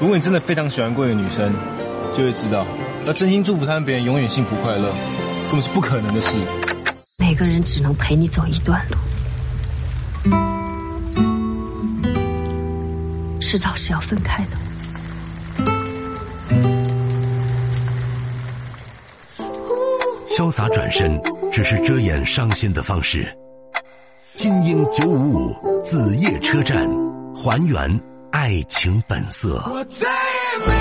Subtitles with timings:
[0.00, 1.52] 如果你真的非常喜欢过一个女生，
[2.14, 2.66] 就会知道，
[3.04, 4.88] 要真心祝福他们别人永远幸福快乐，
[5.50, 6.38] 根本是不可能的事。
[7.18, 8.96] 每个人只能陪你走一段路，
[13.40, 14.56] 迟早是要分开的。
[20.28, 21.20] 潇洒转身
[21.52, 23.30] 只是遮掩伤心的方式。
[24.34, 26.88] 精英九五五子夜车站，
[27.36, 28.00] 还原
[28.30, 29.62] 爱情本色。
[29.66, 30.72] 我再也没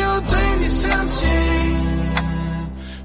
[0.00, 1.26] 有对你生气，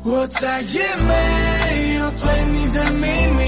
[0.04, 3.42] 我再也没有对你的秘密，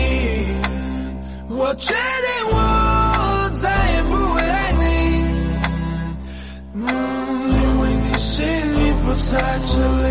[1.50, 4.84] 我决定我再也不会爱你，
[6.74, 6.88] 嗯，
[7.54, 10.10] 因为你心里不在这里。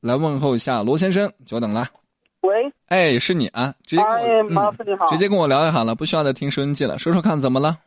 [0.00, 1.88] 来问候一下罗先生，久等了。
[2.92, 3.74] 喂，哎，是你啊？
[3.86, 5.06] 直接跟我哎，马老师你好。
[5.06, 6.98] 直接跟我聊就好了，不需要再听收音机了。
[6.98, 7.78] 说说看，怎么了？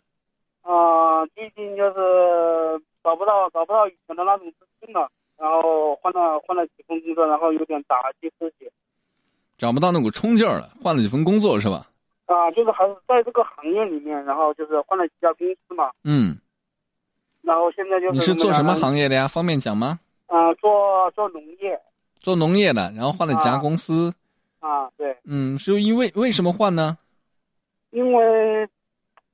[0.63, 8.67] 啊、最近就是找不到找不到以前的那种自信了，然后换了换了几份工作，然后有点打击自己。
[9.59, 11.85] 找不到那股冲劲儿了，换了几份工作是吧？
[12.25, 16.35] 啊、就是还是在这个行业里面，然后就是换了几家公司嘛，嗯，
[17.43, 18.73] 然后现在就是你是做什么？
[18.73, 19.27] 行业的呀？
[19.27, 19.99] 方便讲吗？
[20.25, 21.79] 啊、做做农业
[22.19, 24.09] 做农业的，然后换了几家啊公司。
[24.09, 24.24] 啊，
[24.97, 26.97] 对，嗯，是因为为什么换呢？
[27.91, 28.67] 因为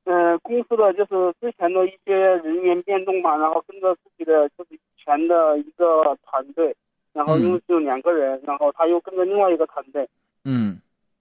[0.04, 6.76] 呃公司的就是之前的一些人员变动嘛，然后跟着自己的就是以前的一个团队，
[7.14, 10.08] 然后因为嗯只有两个人，然后他又跟着另外一个团队，
[10.44, 10.80] 嗯，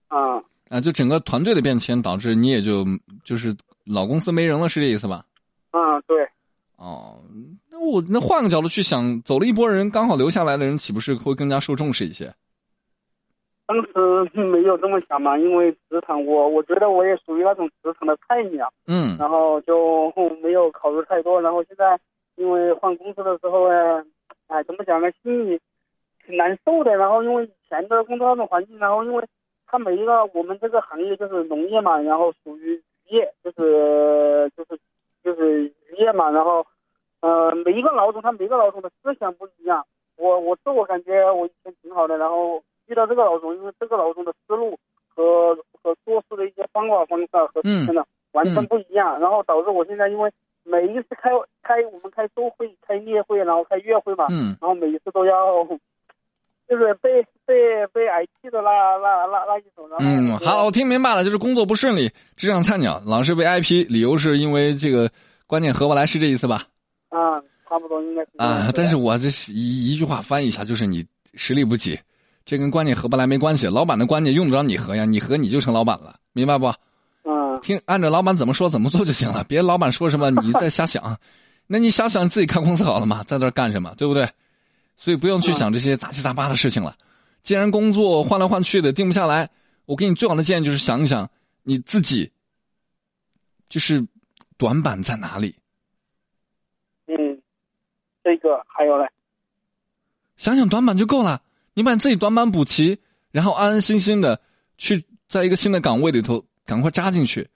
[0.08, 2.84] 啊、啊，就整个团队的变迁导致你也就
[3.24, 5.24] 就是老公司没人了，是这意思吧？
[5.72, 6.28] 嗯，对，
[6.76, 7.22] 哦，
[7.70, 12.34] 那我那换个角度去想，走了一波人，刚好留下来的人，岂不是会更加受重视一些？
[13.70, 20.12] 当时没有这么想嘛，因为职场我我觉得我也属于那种职场的菜鸟，嗯然后就
[20.42, 21.96] 没有考虑太多，然后现在
[22.34, 24.04] 因为换公司的时候呢，
[24.48, 25.60] 哎，怎么讲呢，心里
[26.26, 26.96] 挺难受的。
[26.96, 29.24] 然后因为以前的工作那种环境，然后因为
[29.68, 34.80] 他每一个我们这个行业就是农业嘛，然后属于渔业，就是就是
[35.22, 36.66] 就是渔业嘛，然后
[37.20, 39.86] 呃每一个老总他每一个老总的思想不一样，
[40.16, 44.76] 我我自我感觉我以前挺好的，然后遇到这个老总，因为这个老总的思路
[45.14, 50.30] 和和做事的一些方法方式和之前的完全不一样，然后导致我现在因为
[50.64, 51.30] 每一次开
[51.62, 55.64] 开我们开周会、开例会，然后开月会嘛，嗯然后每一次都要
[56.68, 58.70] 就是被被被 IT 的那
[59.02, 65.10] 那那那一种，然后嗯，好，我听明白了，就是工作不顺利，职场菜鸟，老是被挨批理由是因为这个
[65.46, 66.66] 观念合不来，是这意思吧？
[67.08, 71.98] 啊，差不多应该是啊但是我这一一句话翻译一下，就是你实力不济，
[72.50, 76.66] 这跟观念合不来没关系，老板的观念用得着你合呀，你合你就成老板了，明白不？
[77.22, 81.16] 嗯听按照老板怎么说怎么做就行了，别老板说什么你再 瞎想，
[81.68, 84.28] 那你想想自己开公司好了嘛，在这干什么，对不对？
[84.96, 86.96] 所以不用去想这些杂七杂八的事情了。
[87.40, 89.48] 既然工作换来换去的定不下来，
[89.86, 91.30] 我给你最好的建议就是想一想
[91.62, 92.32] 你自己，
[93.68, 94.04] 就是
[94.58, 95.54] 短板在哪里，
[97.06, 97.40] 嗯，
[98.24, 99.08] 这个还有嘞，
[100.36, 101.40] 想想短板就够了。
[101.74, 102.98] 你把你自己短板补齐，
[103.32, 104.40] 然后安安心心的
[104.78, 107.48] 去在一个新的岗位里头赶快扎进去。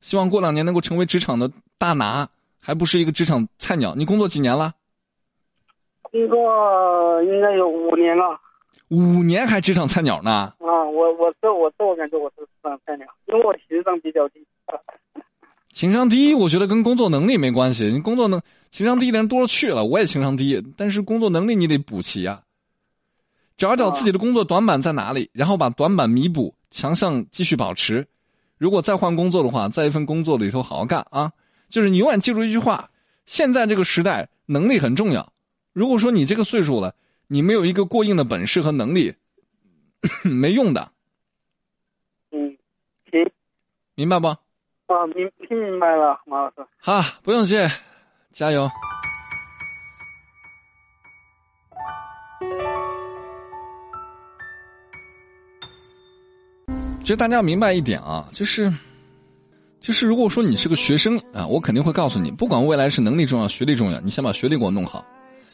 [0.00, 2.28] 希望过两年能够成为职场的大拿，
[2.60, 3.94] 还不是一个职场菜鸟。
[3.94, 4.74] 你工作几年了？
[6.02, 8.38] 工作应该有五年了。
[8.90, 10.30] 五年还职场菜鸟呢？
[10.30, 14.46] 啊，我我自我自我感觉我是职场菜鸟，因为我情商比较低。
[15.72, 17.86] 情商低，我觉得跟工作能力没关系。
[17.86, 22.43] 你工作能情商低的人多了去了，我也情商低，但是工作能力你得补齐呀、
[23.56, 28.06] 找一找自己的工作短板在哪里，然后把短板弥补，强项继续保持。
[28.58, 31.32] 如果再换工作的话，在一份工作里头好好干啊！
[31.68, 32.90] 就是你永远记住一句话：
[33.26, 35.32] 现在这个时代，能力很重要。
[35.72, 36.94] 如果说你这个岁数了，
[37.26, 39.14] 你没有一个过硬的本事和能力，
[40.22, 40.92] 没用的，
[42.30, 42.56] 嗯，
[43.10, 43.30] 行
[43.94, 44.28] 明白不？
[44.28, 46.56] 啊，明听明白了，马老师。
[46.78, 47.68] 好，不用谢，
[48.30, 48.70] 加油。
[57.04, 58.72] 其实大家要明白一点啊，就是，
[59.78, 65.04] 就是如果说你是个学生啊，我肯定会告诉你，不管未来是能力重要、学历重要，你先把学历给我弄好。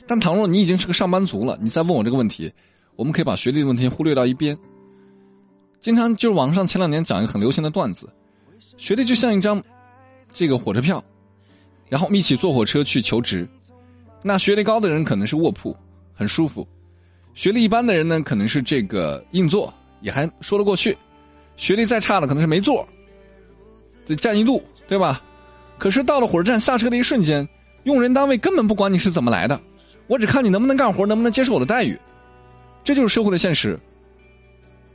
[0.07, 2.53] 但倘若你已经是个上班族了，你再问我这个问题，
[2.95, 4.57] 我们可以把学历的问题忽略到一边。
[5.81, 8.09] 经常就是网上前两年讲一个很流行的段子，
[8.77, 9.61] 学历就像一张
[10.33, 11.03] 这个火车票，
[11.89, 13.49] 然后我们一起坐火车去求职。
[14.23, 15.77] 那学历高的人可能是卧铺，
[16.15, 16.63] 很舒服；
[17.35, 20.95] 学历一般的人呢，可能是这个硬座，也还说得过去；
[21.61, 22.89] 学历再差的可能是没座。
[24.07, 25.23] 得站一路，对吧？
[25.79, 27.47] 可是到了火车站下车的一瞬间，
[27.85, 29.61] 用人单位根本不管你是怎么来的，
[30.07, 32.01] 我只看你能不能干活，能不能接受我的待遇，
[32.83, 33.79] 这就是社会的现实。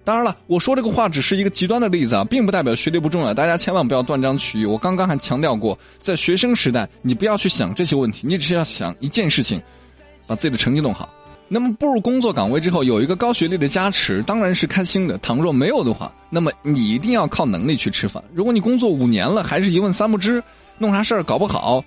[0.04, 4.66] 当然了，我说这个话只是一个极端的例子啊，并不代表学历不重要，大家千万不要断章取义。
[4.66, 9.62] 我刚刚还强调过，在学生时代，你不要去想这些问题，你只是要想一件事情，
[10.28, 11.14] 把自己的成绩弄好。
[11.48, 15.18] 那么步入工作岗位之后，有一个高学历的加持，当然是开心的。
[15.20, 18.24] 倘若没有的话，那么你一定要靠能力去吃饭。
[18.34, 20.44] 如果你工作五年了，还是一问三不知，
[20.78, 21.84] 弄啥事儿搞不好，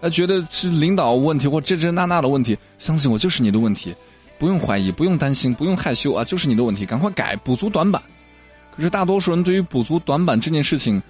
[0.00, 3.94] 呃，觉得是领导问题或这这那那的问题，相信我，就是你的问题。
[4.38, 6.22] 不用怀疑，不用担心，不用害羞啊！
[6.22, 8.00] 就是你的问题，赶快改，补足短板。
[8.70, 11.02] 可是大多数人对于补足短板这件事情，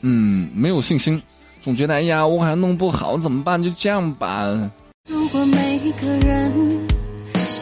[0.00, 1.20] 嗯，没有信心，
[1.60, 3.62] 总觉得哎呀，我好像弄不好，怎么办？
[3.62, 4.70] 就这样吧。
[5.06, 6.86] 如果每个人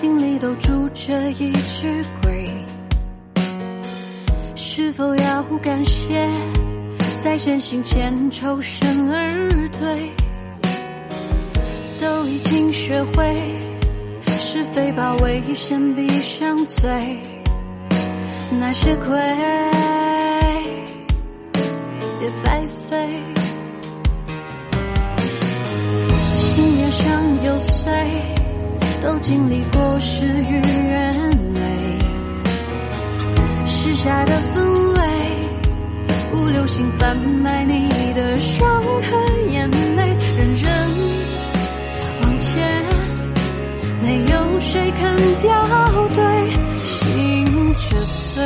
[0.00, 2.50] 心里都住着一只鬼，
[4.54, 6.26] 是否要感谢
[7.22, 10.10] 在先行前抽身而退？
[11.98, 13.36] 都已经学会。
[14.40, 17.18] 是非把危险闭上嘴，
[18.58, 19.14] 那些亏
[39.02, 39.10] 和
[39.48, 40.66] 眼泪，人人
[42.22, 42.84] 往前。
[44.02, 45.48] 没有谁肯掉
[46.08, 46.18] 队，
[46.84, 48.42] 心却碎，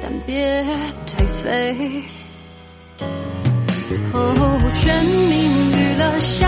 [0.00, 0.64] 但别
[1.06, 2.02] 颓废。
[4.12, 5.32] 哦，全民
[5.70, 6.46] 娱乐，笑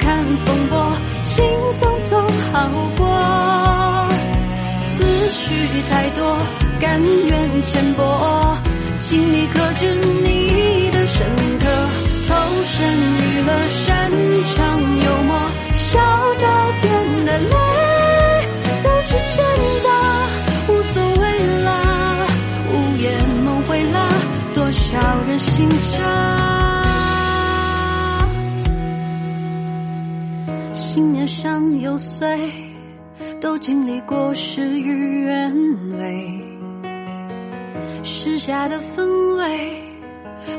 [0.00, 0.92] 看风波，
[1.22, 2.12] 轻松总
[2.52, 2.54] 好
[2.96, 3.00] 过。
[4.78, 4.84] 思
[5.30, 5.44] 绪
[5.88, 6.36] 太多，
[6.80, 8.56] 甘愿浅薄，
[8.98, 9.94] 请你克制
[10.24, 10.35] 你，
[12.76, 14.10] 投身娱乐，擅
[14.44, 15.34] 长幽默。
[15.72, 16.44] 笑到
[16.82, 17.54] 点的泪
[18.84, 19.42] 都是真
[19.82, 19.88] 的，
[20.68, 21.24] 无所谓
[21.64, 22.26] 啦，
[22.70, 24.06] 午夜梦回了
[24.54, 25.76] 多少人醒着，
[30.74, 32.50] 信念上有碎，
[33.40, 35.50] 都经历过事与愿
[35.98, 36.42] 违，
[38.02, 39.02] 时下的氛
[39.38, 39.95] 围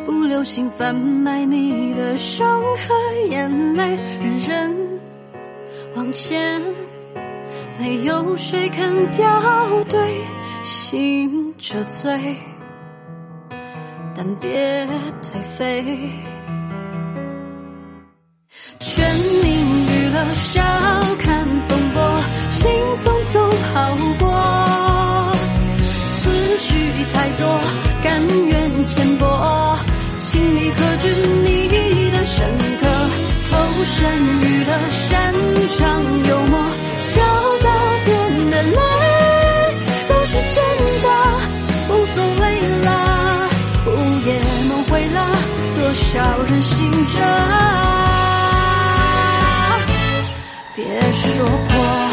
[0.05, 4.75] 不流心贩卖你的伤和眼泪，人人。
[5.95, 6.61] 往前，
[7.79, 9.99] 没有谁肯掉队，
[10.63, 12.35] 醒着醉，
[14.15, 14.85] 但别
[15.21, 15.83] 颓废。
[18.79, 20.66] 全民娱乐下，
[33.97, 35.33] 善于的，擅
[35.75, 35.79] 长
[36.25, 37.19] 幽默，笑
[37.63, 37.67] 到
[38.05, 38.79] 点的泪
[40.07, 40.55] 都是真
[41.01, 41.05] 的，
[41.89, 42.43] 无所谓
[42.85, 42.87] 了。
[43.87, 43.89] 午
[44.25, 44.27] 夜
[44.69, 45.17] 梦回了
[45.75, 47.17] 多少人醒着，
[50.75, 52.06] 别说破。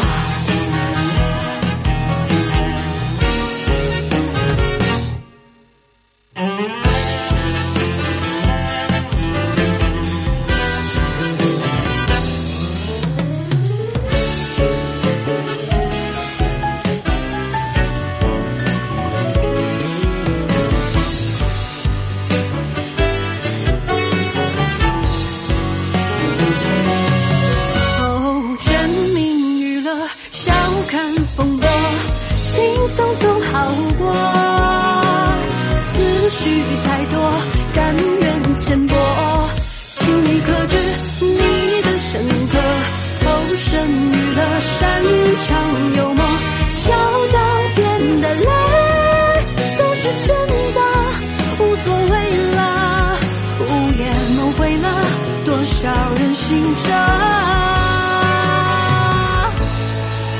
[38.65, 38.95] 浅薄，
[39.91, 40.75] 请你可知
[41.19, 42.57] 你的深刻，
[43.21, 45.03] 投身娱乐擅
[45.45, 46.25] 长幽默，
[46.67, 46.91] 笑
[47.31, 47.37] 到
[47.75, 48.49] 点的泪
[49.77, 50.35] 都是真
[50.73, 50.79] 的，
[51.59, 52.13] 无所谓
[52.55, 53.15] 了，
[53.59, 54.01] 午夜
[54.35, 54.89] 梦回了，
[55.45, 56.89] 多少人心着，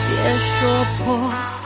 [0.10, 1.65] 别说破。